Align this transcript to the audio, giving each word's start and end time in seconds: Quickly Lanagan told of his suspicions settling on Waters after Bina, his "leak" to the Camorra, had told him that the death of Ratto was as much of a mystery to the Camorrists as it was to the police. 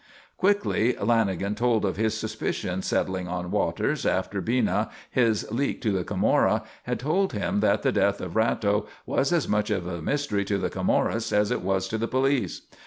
Quickly 0.35 0.93
Lanagan 0.93 1.55
told 1.55 1.85
of 1.85 1.95
his 1.95 2.17
suspicions 2.17 2.87
settling 2.87 3.27
on 3.27 3.51
Waters 3.51 4.03
after 4.03 4.41
Bina, 4.41 4.89
his 5.11 5.47
"leak" 5.51 5.79
to 5.83 5.91
the 5.91 6.03
Camorra, 6.03 6.63
had 6.85 6.99
told 6.99 7.33
him 7.33 7.59
that 7.59 7.83
the 7.83 7.91
death 7.91 8.19
of 8.19 8.35
Ratto 8.35 8.87
was 9.05 9.31
as 9.31 9.47
much 9.47 9.69
of 9.69 9.85
a 9.85 10.01
mystery 10.01 10.43
to 10.45 10.57
the 10.57 10.71
Camorrists 10.71 11.31
as 11.31 11.51
it 11.51 11.61
was 11.61 11.87
to 11.87 11.99
the 11.99 12.07
police. 12.07 12.63